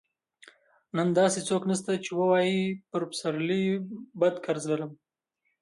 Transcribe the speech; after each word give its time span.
نن 0.95 1.07
داسې 1.19 1.39
څوک 1.49 1.61
نشته 1.71 1.91
چې 2.03 2.11
ووايي 2.19 2.61
پر 2.91 3.01
پسرلي 3.09 3.63
بد 4.19 4.35
قرض 4.45 4.63
لرم. 4.71 4.91